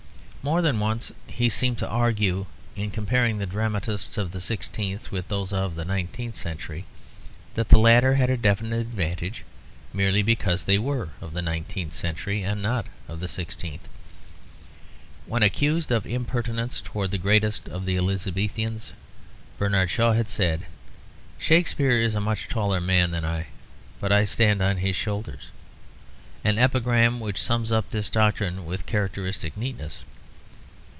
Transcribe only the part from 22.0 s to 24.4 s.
is a much taller man than I, but I